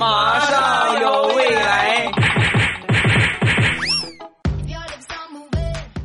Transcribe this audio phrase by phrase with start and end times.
[0.00, 2.10] 马上有未来。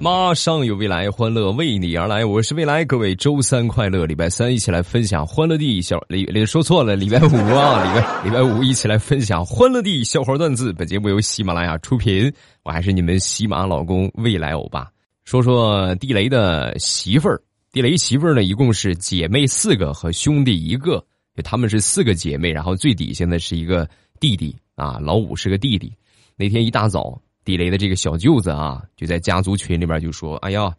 [0.02, 2.26] 马上有未来，欢乐为你而来。
[2.26, 10.74] 我是未来，各位周三快乐，礼拜三一起来分享欢乐地小礼礼说错了，礼拜五啊，礼拜礼拜五一起来分享欢乐地笑话段子。
[10.74, 12.30] 本节目由喜马拉雅出品，
[12.64, 14.90] 我还是你们喜马老公未来欧巴。
[15.24, 17.42] 说说地雷的媳妇儿，
[17.72, 21.02] 地雷媳妇儿呢，一共是姐妹四个和兄弟一个，
[21.36, 23.88] 就他们是四个姐妹，然后最底下呢是一个
[24.20, 25.94] 弟弟啊，老五是个弟弟。
[26.36, 27.22] 那天一大早。
[27.46, 30.74] 地雷的这个小舅子啊，就在家族群里边就说：“哎呀，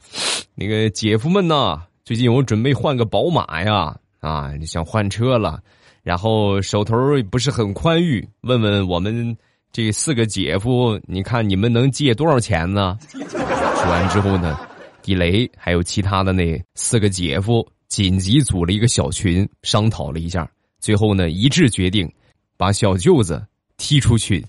[0.57, 5.63] 那个姐夫们呐，最近我准备换个宝马呀，啊，想换车了，
[6.03, 6.97] 然后手头
[7.31, 9.37] 不是很宽裕，问问我们
[9.71, 14.59] 这四个姐夫，你看你们能借多少钱呢？”说完之后呢，
[15.03, 20.51] 地雷还有其他的那四个姐夫紧急组了一个小群，商讨了一下，
[20.81, 22.13] 最后呢一致决定
[22.57, 23.45] 把小舅子
[23.77, 24.43] 踢出群。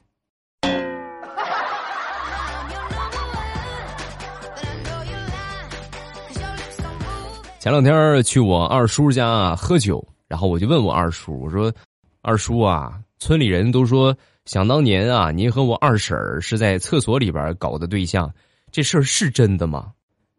[7.60, 11.74] 前两天去我二叔家喝酒，然后我就问我二叔：“我说，
[12.22, 18.34] 二叔啊，村里人都说，想当年啊，您和我二婶儿是在厕所里边搞的对象，
[18.72, 19.92] 这事儿是真的吗？”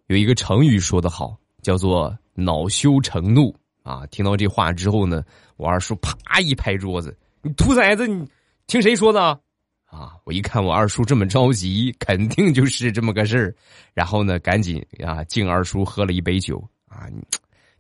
[0.09, 4.06] 有一个成语说得好，叫做“恼羞成怒”啊！
[4.06, 5.22] 听到这话之后呢，
[5.56, 8.27] 我二叔啪一拍桌子：“你兔崽子，你
[8.67, 9.39] 听谁说的？”
[9.86, 10.12] 啊！
[10.25, 13.55] 我一看我二叔这么着急，肯定就是这么个事儿，
[13.94, 16.62] 然后呢，赶紧啊敬二叔喝了一杯酒。
[16.86, 17.22] 啊，你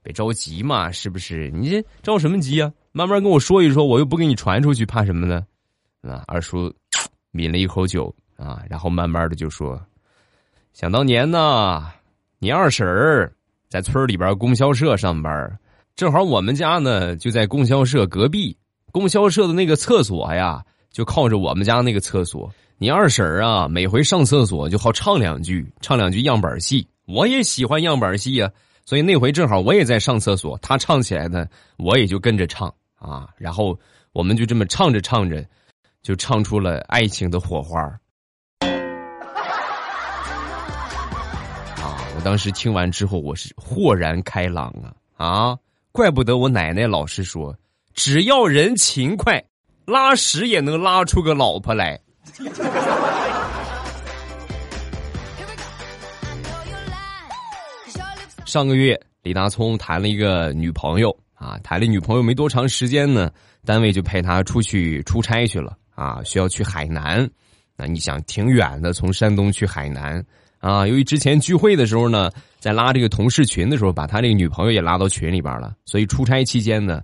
[0.02, 1.50] 别着急嘛，是不是？
[1.50, 2.72] 你这着什么急啊？
[2.92, 5.46] 慢慢跟我说一说，我又不给你传出去，怕什么呢？
[6.00, 6.72] 啊，二叔
[7.32, 9.78] 抿了一口酒啊，然后慢慢的就说
[10.72, 11.92] ：“想当年呢，
[12.38, 13.30] 你二婶儿
[13.68, 15.58] 在村里边供销社上班，
[15.94, 18.56] 正好我们家呢就在供销社隔壁，
[18.92, 22.50] 供销社的那个厕所呀，就靠着我们家那个厕所。
[22.78, 26.86] 你二婶啊，每回上厕所就好唱两句，唱两句样板戏。
[27.06, 28.50] 我也喜欢样板戏啊。”
[28.86, 33.78] 所以那回正好我也在上厕所，她唱起来呢，我也就跟着唱啊，然后
[34.12, 35.44] 我们就这么唱着唱着，
[36.02, 37.78] 就唱出了爱情的火花。
[42.18, 44.90] 我当时听完之后，我是豁然开朗啊
[45.24, 45.56] 啊！
[45.92, 47.56] 怪不得我奶奶老是说，
[47.94, 49.40] 只要人勤快，
[49.86, 51.96] 拉屎也能拉出个老婆来。
[58.44, 63.30] 上个月，李大聪谈了一个女朋友啊，谈了女朋友没多长时间呢，
[63.64, 67.30] 单位就派他出去出差去了啊，需要去海南。
[67.76, 70.20] 那你想，挺远的，从山东去海南
[70.58, 70.86] 啊。
[70.86, 77.02] 由于之前聚会的时候呢，在拉这个同事群的时候，把他这个女朋友也拉到群里边了，所以出差期间呢，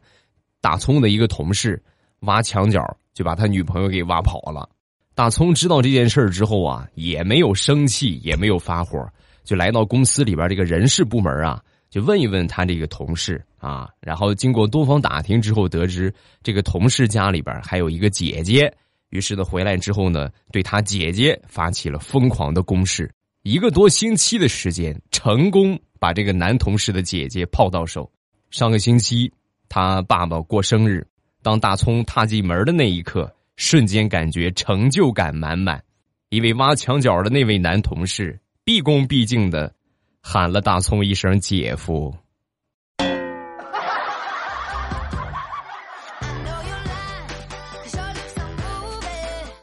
[0.61, 1.83] 大葱的一个同事
[2.21, 4.69] 挖墙角就把他女朋友给挖跑了。
[5.15, 9.09] 大葱知道这件事之后啊，也没有生气，也没有发火。
[9.45, 16.13] 就来到公司里边这个人事部门啊，就问一问他这个同事啊，然后经过多方打听之后，得知
[16.43, 18.75] 这个同事家里边还有一个姐姐，
[19.11, 23.09] 于是呢回来之后呢，对他姐姐发起了疯狂的攻势，
[23.47, 28.11] 一个多星期的时间，成功把这个男同事的姐姐泡到手。
[28.51, 29.31] 上个星期
[29.69, 31.07] 他爸爸过生日，
[31.43, 35.85] 当大葱踏进门的那一刻，瞬间感觉成就感满满，
[36.31, 38.41] 因为挖墙角的那位男同事。
[38.65, 39.71] 毕恭毕敬的
[40.23, 42.15] 喊了大葱一声“姐夫”。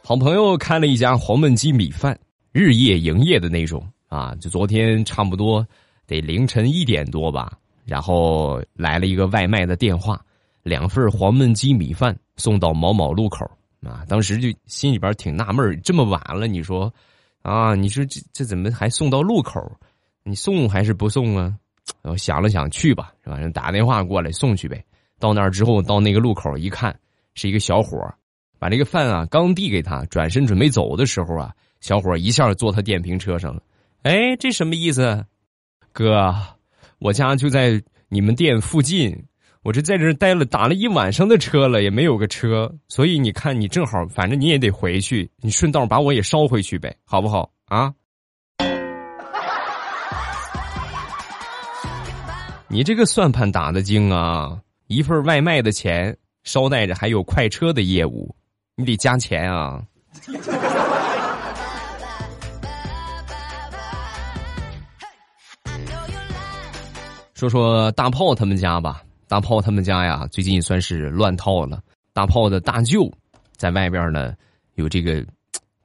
[0.04, 2.16] 好朋友开了一家黄焖鸡米饭，
[2.52, 4.34] 日夜营业的那种啊！
[4.36, 5.66] 就昨天差不多
[6.06, 10.22] 得凌晨一点多吧，然后来了一个外卖的电话，
[10.62, 13.50] 两份黄焖鸡米饭送到某某路口
[13.82, 14.04] 啊！
[14.06, 16.92] 当时就心里边挺纳闷这么晚了，你说？
[17.40, 19.60] 啊，你说这这怎么还送到路口？
[20.22, 21.56] 你送还是不送啊？
[22.02, 23.40] 我想了想，去吧，是吧？
[23.48, 24.84] 打电话过来送去呗。
[25.18, 26.94] 到那儿之后，到那个路口一看，
[27.34, 27.98] 是一个小伙
[28.58, 31.52] 把这个饭啊刚递给他，转身准备走的时候啊，
[31.82, 33.60] 小伙一下坐他电瓶车上了。
[34.04, 35.22] 哎，这什么意思？
[35.92, 36.34] 哥，
[37.00, 39.14] 我家就在你们店附近。
[39.64, 47.92] 我这在这待了打了一晚上的车了，也没有个车，所以你看你正好，反正你也得回去，你顺道把我也捎回去呗，好不好啊？
[52.68, 54.58] 你这个算盘打的精啊！
[54.86, 58.34] 一份外卖的钱，捎带着还有快车的业务，
[58.74, 59.82] 你得加钱啊！
[67.48, 69.02] 说说大炮他们家吧。
[69.26, 71.82] 大炮他们家呀，最近算是乱套了。
[72.12, 73.10] 大炮的大舅，
[73.56, 74.34] 在外边呢
[74.74, 75.24] 有这个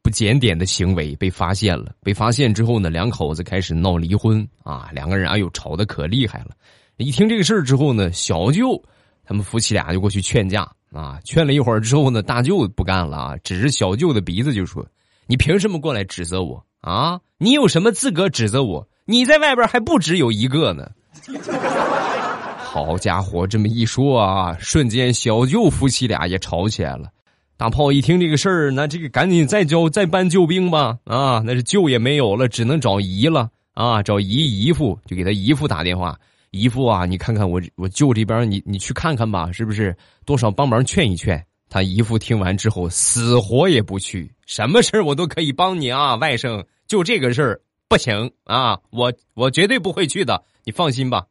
[0.04, 1.96] 不检点的行为被发现了。
[2.04, 6.52] 被发现之后呢，两口子开始闹离婚啊，两个人哎呦吵得可厉害了。
[6.98, 8.80] 一听这个事儿之后呢，小舅
[9.24, 14.86] 他们夫妻俩就过去劝架啊，劝了一会儿之后呢，大舅不干了啊，指着小舅的鼻子就说
[15.26, 17.20] ：“你凭什么过来指责我啊？
[17.40, 18.88] 你有什么资格指责我？
[19.06, 20.92] 你在外边还不只有一个呢。”
[22.60, 27.10] 好家伙，这么一说啊，瞬间小舅夫妻俩也吵起来了。
[27.58, 36.18] 大炮一听这个事儿，那这个赶紧再叫再搬救兵吧啊，那是舅也没有了，只能找姨了啊，找姨姨夫就给他姨夫打电话。
[36.52, 41.44] 姨夫啊，你看看我我舅这边，你你去看看吧，是不是多少帮忙劝一劝？
[41.70, 44.32] 他姨夫听完之后，死活也不去。
[44.46, 51.26] 什么事儿我都可以帮你啊，外甥，就这个事儿不行啊，我我绝对不会去的，你放心吧。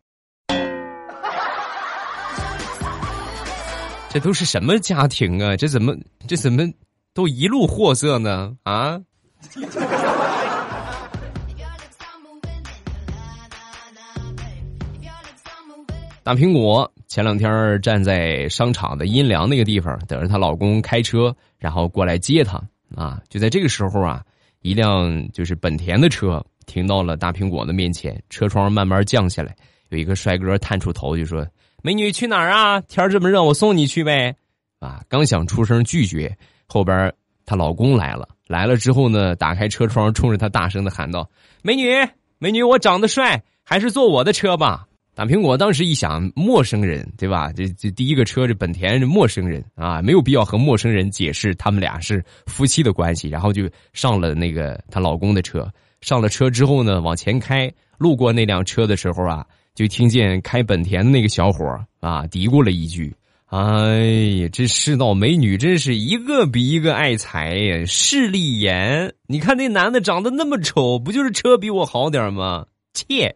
[4.08, 5.54] 这都是什么家庭啊？
[5.54, 5.94] 这怎么
[6.26, 6.66] 这怎么
[7.12, 8.56] 都一路货色呢？
[8.62, 8.98] 啊？
[16.22, 22.60] 大苹果前两天站在商场的阴凉那个地方，等着她老公开车，然后过来接她
[22.96, 23.22] 啊。
[23.28, 24.24] 就在这个时候啊，
[24.66, 29.54] 一辆就是本田的车停到了大苹果的面前，车窗慢慢降下来，
[29.90, 31.46] 有一个帅哥探出头就说
[31.84, 32.80] ：“美女去哪儿啊？
[32.80, 34.34] 天这么热，我送你去呗。”
[34.80, 36.36] 啊，刚想出声拒绝，
[36.66, 37.14] 后边
[37.44, 41.30] 她老公来了，来了之后呢，打开车窗，冲着她大声的喊道
[41.62, 41.88] ：“美女，
[42.38, 47.50] 美女，我长得帅，还是坐我的车吧。”大苹果当时一想，陌生人对吧？
[47.50, 53.26] 这这第一个车，这本田是陌生人啊，没有必要和陌生人解释他们俩是夫妻的关系。
[53.26, 55.66] 然后就上了那个她老公的车，
[56.02, 59.42] 上了车之后呢，往前开，路过那辆车的时候啊，
[59.74, 61.64] 就听见开本田的那个小伙
[62.00, 63.10] 啊嘀咕了一句
[63.48, 64.04] ：“哎
[64.42, 69.14] 呀，这世道美女真是一个比一个爱财呀，势利眼。
[69.28, 72.66] 你看那男的长得那么丑，不就是车比我好点吗？
[72.92, 73.34] 切！”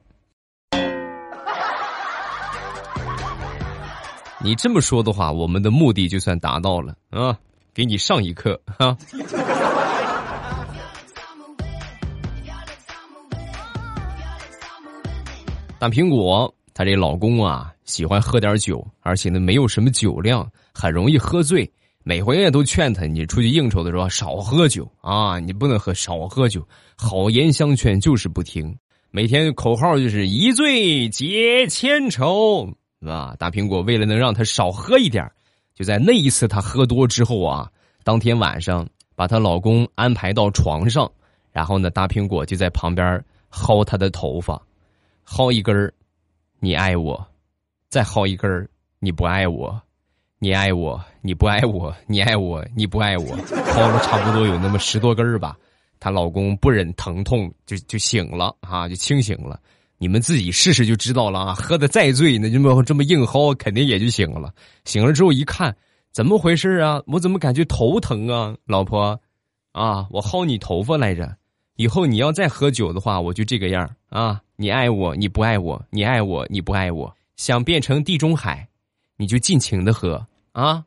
[4.42, 7.38] 你这么说的话，我们的目的就算达到了啊！
[7.74, 8.96] 给你上一课哈。
[15.78, 21.70] 大苹果，她这老公啊，喜欢喝点酒，而且呢，没有什么酒量，很容易喝醉。
[22.02, 26.66] 每回也都劝他，你出去应酬的时候少喝酒啊，你不能喝，少喝酒。
[26.96, 28.74] 好言相劝，就是不听。
[29.10, 32.70] 每天口号就是一醉解千愁。
[33.06, 33.34] 啊！
[33.38, 35.30] 大苹果为了能让他少喝一点
[35.74, 37.70] 就在那一次他喝多之后啊，
[38.04, 41.10] 当天晚上把她老公安排到床上，
[41.52, 44.60] 然后呢，大苹果就在旁边薅他的头发，
[45.26, 45.92] 薅一根儿，
[46.58, 47.16] 你爱我；
[47.88, 48.68] 再薅一根儿，
[48.98, 49.74] 你不爱我；
[50.38, 53.36] 你爱我，你不爱我；你爱我，你不爱我。
[53.46, 55.56] 薅了差不多有那么十多根儿吧，
[55.98, 59.58] 她老公不忍疼痛，就就醒了啊，就清醒了。
[60.02, 61.54] 你们自己试试就知道了啊！
[61.54, 64.50] 喝的再醉，那这么这么硬薅，肯定也就醒了。
[64.86, 65.76] 醒了之后一看，
[66.10, 67.02] 怎么回事啊？
[67.06, 68.56] 我怎么感觉头疼啊？
[68.64, 69.20] 老婆，
[69.72, 71.36] 啊，我薅你头发来着。
[71.76, 74.40] 以后你要再喝酒的话，我就这个样啊！
[74.56, 77.14] 你爱我，你不爱我；你爱我，你不爱我。
[77.36, 78.66] 想变成地中海，
[79.18, 80.82] 你就尽情的喝啊！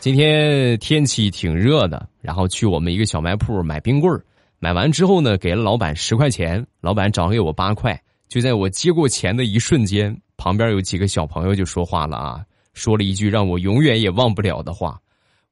[0.00, 4.24] 今天天气挺热的，然后去我们一个小卖铺买冰棍儿。
[4.60, 8.00] 买完之后呢，给了老板十块钱，老板找给我八块。
[8.28, 15.00] 就在我接过钱的一瞬间，旁边有几个小朋友就说话了啊，说了一句让我永远也忘不了的话：“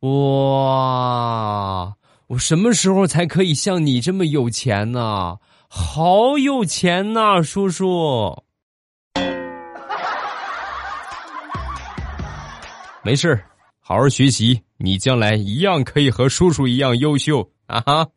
[0.03, 1.95] 哇，
[2.27, 5.39] 我什么时候才可以像你这么有钱呢？
[5.69, 8.43] 好有钱呐，叔叔！”
[13.03, 13.41] 没事
[13.79, 18.09] 好好学习，你将来一样可以和叔叔一样优秀啊哈。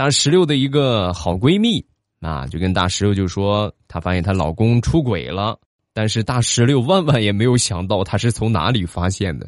[0.00, 1.84] 大石榴的一个好闺蜜
[2.22, 5.58] 啊，就跟大石榴就说，她发现她老公出轨了，
[5.92, 9.46] 但是大石榴万万也没有想到，她是从哪里发现的，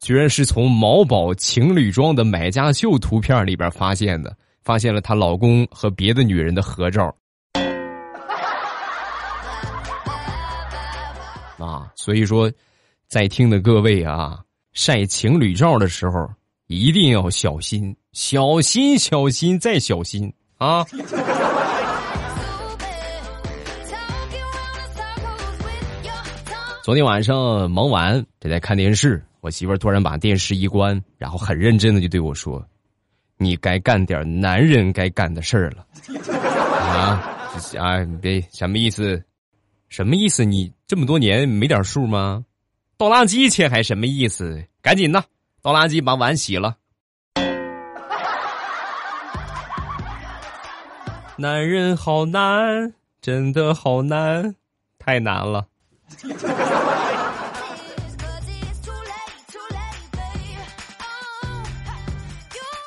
[0.00, 7.04] 居然是从某宝情侣装的买家秀图片里边发现的，发现了她老公和别的女人的合照。
[11.56, 12.52] 啊，所以说。
[13.06, 14.42] 在听的各位啊，
[14.72, 16.28] 晒情侣照的时候
[16.66, 20.86] 一定要小心，小心，小心，再小心啊！
[26.84, 32.64] 昨天晚上忙完，正在看电视，我媳妇儿突然把电视一关，然后很认真的就对我说
[33.36, 35.84] ：“你该干点男人该干的事儿了。”
[36.30, 37.34] 啊！
[37.76, 39.20] 啊，别什么意思？
[39.88, 40.44] 什么意思？
[40.44, 42.44] 你这么多年没点数吗？
[42.96, 44.64] 倒垃圾去还什么意思？
[44.80, 45.24] 赶紧的，
[45.60, 46.76] 倒垃圾把碗洗了。
[51.36, 54.54] 男人好难，真的好难，
[55.00, 55.66] 太难了。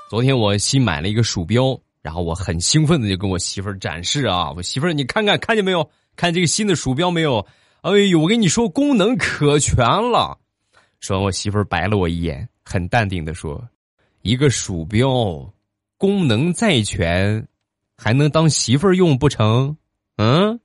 [0.10, 5.90] 昨天我新买了一个鼠标，然后我很兴奋的就跟我媳妇儿展示啊，我媳妇儿你看看看见没有？
[6.16, 7.46] 看这个新的鼠标没有？
[7.82, 10.38] 哎呦，我跟你说，功能可全了。
[11.02, 13.62] 说完，我媳妇儿白了我一眼，很淡定的说
[14.24, 15.54] ：“一个鼠标，
[15.98, 17.46] 功能再全，
[17.98, 19.76] 还能当媳妇儿用不成？”
[20.18, 20.60] 嗯。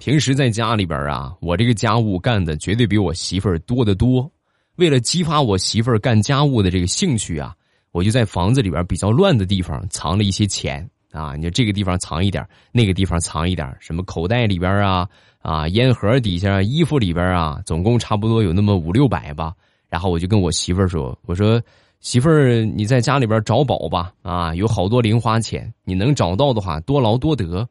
[0.00, 4.28] 平时在家里边啊，我这个家务干的绝对比我媳妇儿多得多。
[4.76, 7.54] 为了激发我媳妇儿干家务的这个兴趣啊，
[7.92, 11.34] 我就在房子里边比较乱的地方藏了一些钱啊。
[11.36, 15.08] 你说这个地方藏一点，那个地方藏一点，什么口袋里边啊
[15.40, 19.52] 啊，烟盒底下、衣服里边啊，总共差不多有那么五六百吧。
[19.88, 21.60] 然后我就跟我媳妇儿说：“我说
[21.98, 27.68] 媳妇儿，你在家里边找宝吧啊，有好多零花钱，你能找到的话，多劳多得。”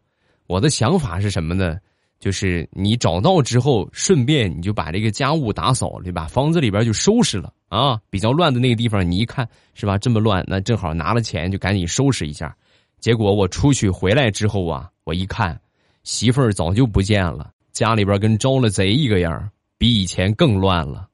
[0.48, 1.78] 我的想法是什么呢？
[2.20, 6.26] 就是你找到之后，顺便你就把这个家务打扫，对吧？
[6.26, 7.98] 房子里边就收拾了啊。
[8.10, 9.98] 比较乱的那个地方，你一看是吧？
[9.98, 12.54] 这么乱，那正好拿了钱就赶紧收拾一下。
[13.00, 15.60] 结果我出去回来之后啊，我一看，
[16.04, 21.08] 媳妇儿早就不见了，家里边跟招了贼一个样，比以前更乱了。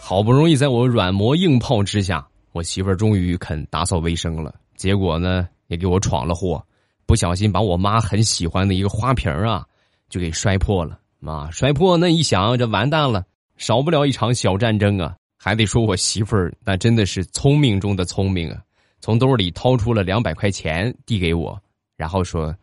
[0.00, 2.26] 好不容易在我软磨硬泡之下。
[2.52, 6.64] 我媳妇儿终于肯打扫卫生了，结果呢，也给我闯了祸，
[7.04, 9.64] 不小心把我妈很喜欢的一个花瓶啊，
[10.08, 10.98] 就给摔破了。
[11.18, 13.24] 妈，摔破那一想，这完蛋了，
[13.56, 15.16] 少不了一场小战争啊！
[15.38, 18.60] 还得说我媳妇儿那真的是聪明中的聪明啊，
[19.00, 21.60] 从兜里掏出了两百块钱递给我，
[21.96, 22.54] 然后说：“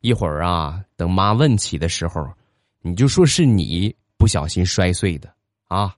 [0.00, 2.26] 一会儿啊，等妈问起的时候，
[2.82, 5.32] 你就说是你不小心摔碎的
[5.68, 5.94] 啊，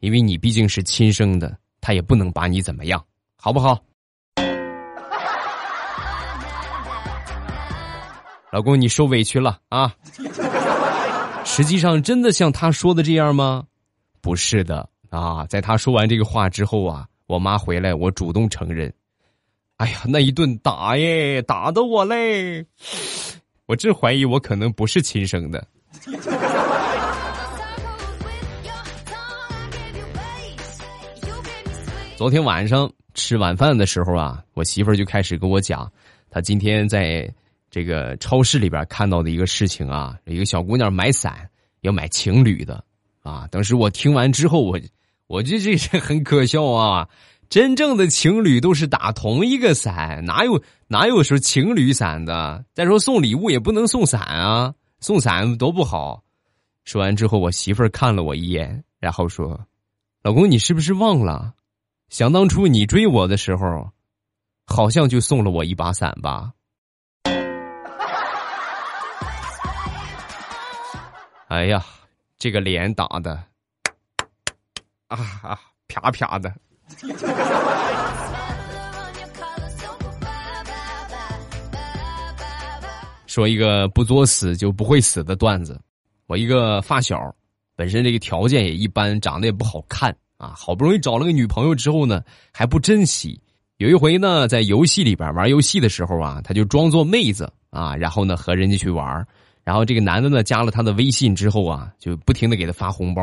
[0.00, 3.04] 因为你毕竟是亲生的。”他也不能把你怎么样，
[3.36, 3.76] 好不好？
[8.52, 9.92] 老公，你受委屈了啊！
[11.44, 13.64] 实际上，真的像他说的这样吗？
[14.22, 15.44] 不是的啊！
[15.46, 18.90] 在他说完这个话之后啊，我妈回来，我主动承认。
[19.78, 22.64] 哎呀，那一顿打耶，打的我嘞，
[23.66, 25.66] 我真怀疑我可能不是亲生的。
[32.16, 35.90] 昨天晚上吃晚饭的时候啊，我媳妇儿就开始跟我讲，
[36.30, 37.28] 她今天在
[37.72, 41.50] 这个超市里边看到的一个事情啊，一个小姑娘买伞
[41.80, 42.84] 要买情侣的
[43.22, 43.48] 啊。
[43.50, 44.78] 当时我听完之后，我
[45.26, 47.08] 我觉得这是很可笑啊！
[47.48, 52.64] 真正的情侣都是打同一个伞，哪有哪有说情侣伞的？
[52.72, 56.22] 再说送礼物也不能送伞啊，送伞多不好。
[56.84, 59.60] 说完之后，我媳妇儿看了我一眼，然后说
[60.24, 61.52] ：“老公，你是不是忘了？”
[62.08, 63.90] 想当初你追我的时候，
[64.66, 66.52] 好像就送了我一把伞吧？
[71.48, 71.84] 哎呀，
[72.42, 73.40] 这个脸打的
[75.06, 76.52] 啊啊啪啪的！
[83.28, 85.80] 说一个不作死就不会死的段子。
[86.26, 87.32] 我一个发小，
[87.76, 90.12] 本身这个条件也一般，长得也不好看。
[90.36, 93.40] 啊，好不容易找了个女朋友之后呢，还不珍惜。
[93.76, 99.24] 有一回呢，在游戏里边玩游戏的时候啊，他就装作妹子啊，然后呢和人家去玩。
[99.64, 103.22] 然后这个男的呢加了他的微信之后啊，就不停的给他发红包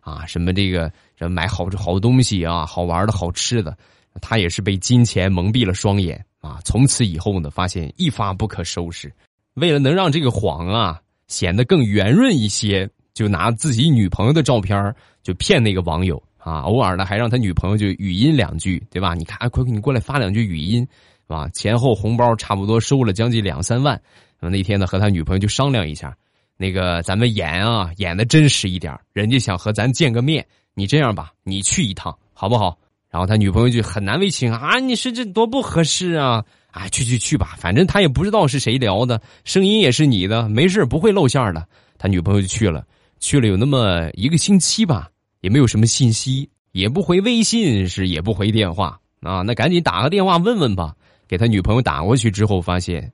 [0.00, 3.76] 啊，什么这个什么买好好东西啊，好玩的好吃的。
[4.22, 9.12] 他也是被金钱蒙蔽了双眼啊，从此以后呢，发现一发不可收拾。
[9.54, 16.22] 为了能让这个谎啊显得更圆润一些，就拿自己女朋友的照片就骗那个网友。
[16.38, 19.14] 啊，偶尔呢还让他女朋友就语音两句，对吧？
[19.14, 21.48] 你看，快快你过来发两句语音，是吧？
[21.52, 24.00] 前后红包差不多收了将近两三万。
[24.40, 26.16] 那天呢和他女朋友就商量一下，
[26.56, 32.78] 那个咱们演啊演的真实一点，人家想和咱见个面，你这样吧，你去一趟好不好？
[33.10, 36.44] 然后他女朋友就很难为情啊，你说这多不合适啊！
[36.70, 41.66] 啊，去去去吧，反正他也不知道是谁聊的，声音也是你的，没事不会露馅的。
[41.96, 42.84] 他女朋友就去了，
[43.18, 45.08] 去了有那么一个星期吧。
[45.42, 49.42] 也没有什么信息，也不回微信，是也不回电话啊。
[49.42, 50.92] 那赶紧打个电话问问吧。
[51.28, 53.12] 给他女朋友打过去之后，发现，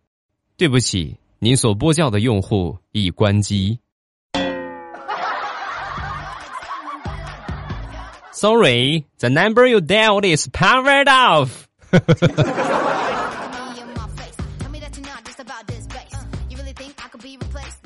[0.57, 3.79] 对不起，您所拨叫的用户已关机。
[8.33, 11.51] Sorry, the number you dialed is powered off.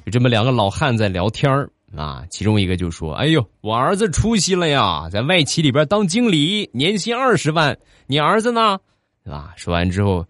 [0.04, 7.76] 就这么两个老汉在聊天儿啊，其中一个就说：“哎呦，我儿子出息了呀，在外企里边当经理，年薪二十万。
[8.06, 8.78] 你儿子呢？
[9.24, 10.24] 啊？”说完之后，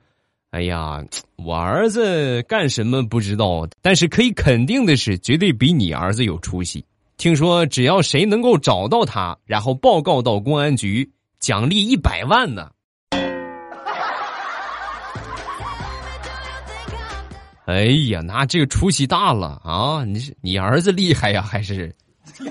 [0.52, 1.04] 哎呀，
[1.36, 6.84] 我儿子干什么不知道，但是可以肯定的是，绝对比你儿子有出息。
[7.18, 11.10] 听说只要谁能够找到他，然后报告到公安局，
[11.40, 12.70] 奖励一百万呢。
[17.66, 20.04] 哎呀，那这个出息大了啊！
[20.04, 21.94] 你是你儿子厉害呀，还是？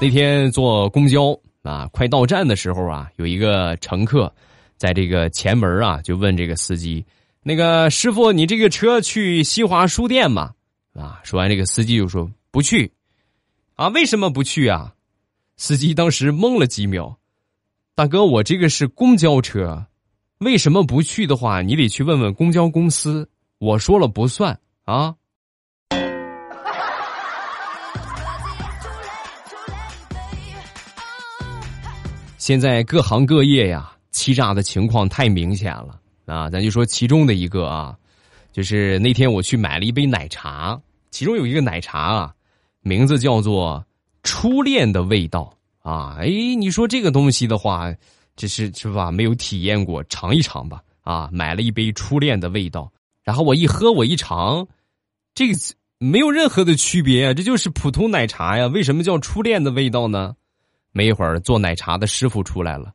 [0.00, 4.32] 那天坐公交啊，快到站的时候啊，有一个乘客
[4.76, 7.04] 在这个前门啊，就问这个司机
[7.42, 10.52] ：“那个师傅，你这个车去新华书店吗？”
[10.94, 12.92] 啊，说完这个司机就说：“不去。”
[13.76, 14.94] 啊，为什么不去啊？
[15.56, 17.18] 司机当时懵了几秒。
[17.94, 19.86] 大哥，我这个是公交车，
[20.38, 23.28] 为什么不去的话，你得去问问公交公司。
[23.58, 25.14] 我说了不算啊。
[32.42, 36.50] 现在各行各业呀，欺诈的情况太明显了啊！
[36.50, 37.96] 咱就说其中的一个啊，
[38.50, 40.76] 就是那天我去买了一杯奶茶，
[41.12, 42.34] 其中有一个奶茶啊，
[42.80, 43.86] 名字叫做
[44.24, 45.56] “初恋的味道”。
[45.82, 46.26] 啊，哎，
[46.58, 47.94] 你说这个东西的话，
[48.34, 49.12] 这是是吧？
[49.12, 50.82] 没有体验过，尝一尝吧。
[51.02, 52.90] 啊，买了一杯初恋的味道，
[53.22, 54.66] 然后我一喝，我一尝，
[55.32, 55.54] 这个
[55.98, 58.66] 没有任何的区别啊，这就是普通奶茶呀。
[58.66, 60.34] 为什么叫初恋的味道呢？
[60.92, 62.92] 没一会儿，做奶茶的师傅出来了，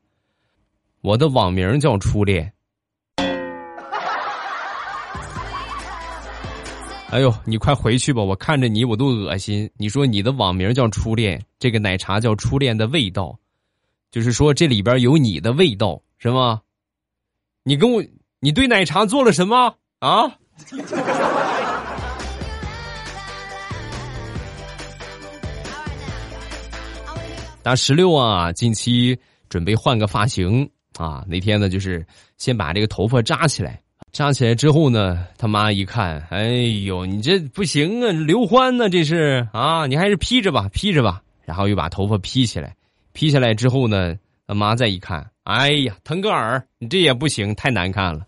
[1.01, 2.53] 我的网名叫初恋。
[7.09, 8.21] 哎呦，你快回去吧！
[8.21, 9.69] 我看着你我都恶心。
[9.77, 13.39] 你说你的网名叫初恋，这个奶茶叫初恋的味道，
[14.11, 16.61] 就是说这里边有你的味道是吗？
[17.63, 18.03] 你跟我，
[18.39, 20.37] 你对奶茶做了什么啊？
[27.67, 30.65] 大石榴啊，近期准备换个发型
[30.97, 31.25] 啊。
[31.27, 33.81] 那天呢，就是先把这个头发扎起来。
[34.13, 36.47] 扎起来之后呢，他妈一看，哎
[36.85, 38.87] 呦，你这不行啊，刘欢呢？
[38.87, 41.21] 这是啊，你还是披着吧，披着吧。
[41.43, 42.73] 然后又把头发披起来，
[43.11, 44.15] 披下来之后呢，
[44.47, 48.25] 他妈再一看，哎呀，腾格尔，你这也不行，太难看了。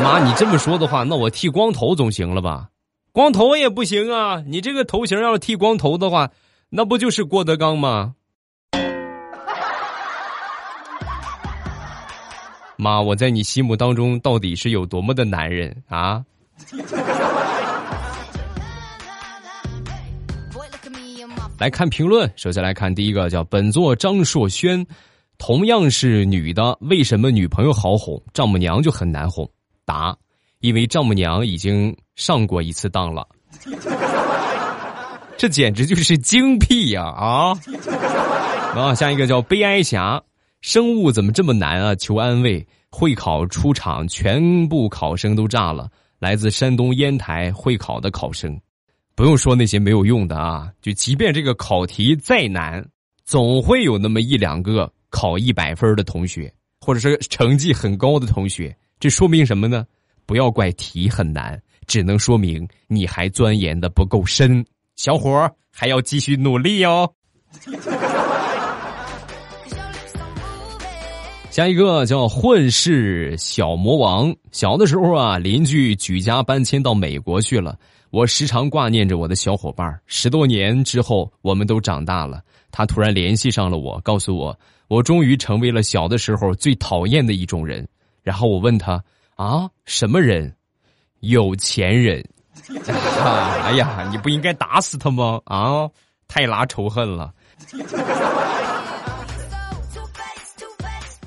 [0.00, 2.68] 妈，你这么说的话，那我剃光头总行了吧？
[3.10, 6.30] 光头也不行啊，你这个头型要是剃光头的话，
[6.68, 8.14] 那不就是郭德纲吗？
[12.80, 16.24] 妈，我在你心目当中到底是有多么的男人啊？
[21.58, 24.86] 来看评论，首先来看第一个，叫本座张硕轩，
[25.36, 29.46] 同样是女的，为什么女朋友好哄，丈母娘就很难哄？
[29.84, 30.16] 答：
[30.60, 33.28] 因为丈母娘已经上过一次当了。
[35.36, 37.04] 这简直就是精辟呀！
[37.04, 37.52] 啊
[38.74, 40.22] 啊， 下一个叫悲哀侠。
[40.60, 41.94] 生物怎么这么难啊？
[41.94, 42.66] 求安慰！
[42.90, 45.88] 会考出场，全部考生都炸了。
[46.18, 48.60] 来自山东烟台会考的考生，
[49.14, 52.84] 不用说那些没有用的啊，就即便这个考题再难，
[53.24, 58.76] 总会有那么一两个考一百分的同学，或者是成绩很高的同学。
[58.98, 59.86] 这说明什么呢？
[60.26, 64.62] 不要怪题很难，只能说明你还钻研的不够深。
[64.96, 67.10] 小伙儿还要继续努力哦。
[71.50, 74.32] 下一个叫混世小魔王。
[74.52, 77.76] 小的时候啊，邻居举家搬迁到美国去了。
[78.10, 80.00] 我时常挂念着我的小伙伴。
[80.06, 82.40] 十多年之后，我们都长大了。
[82.70, 87.86] 他突然联系上了我，告诉我我终于成为了小的时候最讨厌的一种人。
[88.22, 89.02] 然后我问他
[89.34, 90.54] 啊，什么人？
[91.18, 92.24] 有钱人。
[92.86, 95.40] 哎呀，你不应该打死他吗？
[95.46, 95.90] 啊，
[96.28, 97.34] 太拉仇恨了。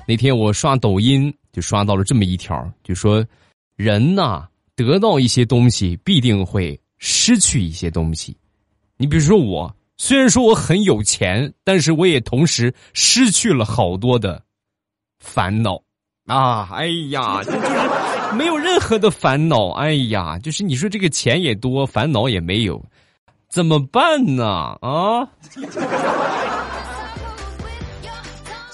[0.06, 3.24] 那天我刷抖音，就刷到了这么一条，就说：
[3.76, 8.36] 人呐，得到一些东西，必定会失去一些东西。
[8.96, 14.42] 你比如说我，虽然说我很有钱，但是我也同时失去了好多的
[15.20, 15.80] 烦恼
[16.26, 16.68] 啊！
[16.72, 17.58] 哎呀，就是
[18.36, 19.70] 没有任何的烦恼。
[19.70, 22.84] 哎呀，就是你说这个钱也多，烦恼也没有，
[23.48, 24.44] 怎么办呢？
[24.80, 25.28] 啊？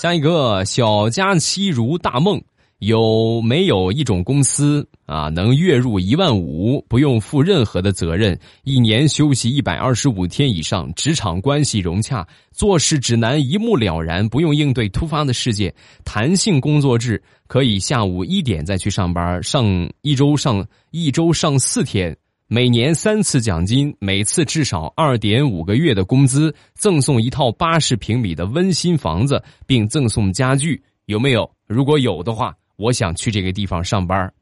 [0.01, 2.41] 下一个小佳期如大梦，
[2.79, 15.71] 有没有一种公司啊，能月入一万五，不用负任何的责任，一年休息一百二十五天以上，职场关系融洽，做事指南一目了然，不用应对突发的事件，
[16.03, 22.17] 弹性工作制，可以下午一点再去上班，上一周上一周上四天，
[22.53, 31.49] 每年三次奖金，每次至少二点五个月的工资，赠送一套八十平米的温馨房子，并赠送家具，有没有？
[31.69, 32.53] 如果有的话。
[32.77, 34.33] 我想去这个地方上班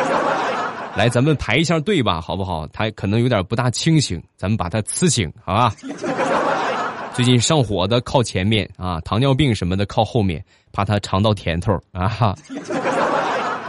[0.94, 2.66] 来，咱们排一下队吧，好不好？
[2.68, 5.74] 他可能有点不大清醒，咱们把他呲醒，好吧？
[7.14, 12.36] 最近上火的靠前面啊，糖尿病什么的靠后面，怕他尝到甜头啊！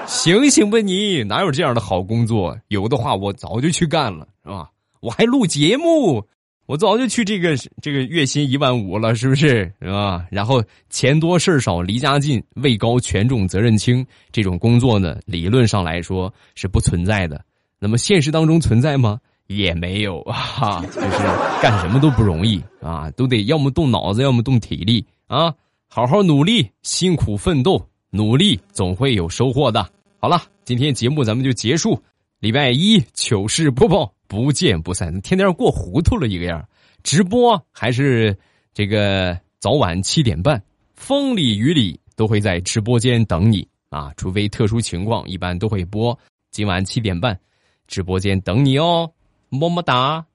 [0.07, 2.57] 醒醒吧你，哪有这样的好工作？
[2.69, 4.69] 有的话我早就去干了，是吧？
[5.01, 6.25] 我还录节目。
[6.65, 9.71] 我早就去这个这个月薪一万五了，是不是？
[9.81, 10.25] 是吧？
[10.29, 17.41] 然后钱多事少，离家近，位高权重，责任轻，这种工作呢，理论上来说是不存在的。
[17.79, 19.19] 那么现实当中存在吗？
[19.47, 21.17] 也没有 啊，就是
[21.61, 25.53] 干什么都不容易啊，都得要么动脑子，要么动体力啊。
[25.87, 29.89] 好好努力，辛苦奋斗，努力总会有收获的。
[30.19, 32.01] 好了，今天节目咱们就结束。
[32.39, 34.13] 礼拜一糗事播报。
[34.29, 36.67] 不见不散，天天过糊涂了一个样。
[37.01, 38.37] 直播还是
[38.73, 40.61] 这个早晚七点半，
[40.95, 44.11] 风里雨里都会在直播间等你啊！
[44.17, 46.19] 除非特殊情况，一般都会播。
[46.51, 47.39] 今晚七点半，
[47.87, 49.09] 直播间等你哦，
[49.47, 50.25] 么么哒。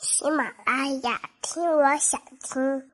[0.00, 2.91] 喜马拉雅，听我想听。